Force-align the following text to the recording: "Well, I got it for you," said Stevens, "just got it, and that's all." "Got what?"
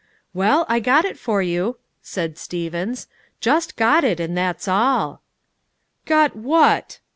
"Well, 0.33 0.65
I 0.67 0.79
got 0.79 1.05
it 1.05 1.15
for 1.19 1.43
you," 1.43 1.77
said 2.01 2.35
Stevens, 2.39 3.07
"just 3.39 3.75
got 3.75 4.03
it, 4.03 4.19
and 4.19 4.35
that's 4.35 4.67
all." 4.67 5.21
"Got 6.05 6.35
what?" 6.35 6.97